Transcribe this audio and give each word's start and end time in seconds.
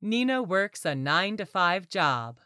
Nina 0.00 0.40
works 0.44 0.84
a 0.84 0.94
9 0.94 1.38
to 1.38 1.44
5 1.44 1.88
job. 1.88 2.38